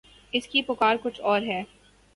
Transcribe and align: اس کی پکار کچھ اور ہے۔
اس 0.33 0.47
کی 0.47 0.61
پکار 0.61 0.95
کچھ 1.03 1.21
اور 1.21 1.41
ہے۔ 1.41 1.63